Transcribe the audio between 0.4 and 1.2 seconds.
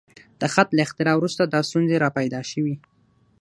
خط له اختراع